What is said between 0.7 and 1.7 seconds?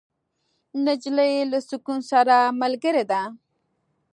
نجلۍ له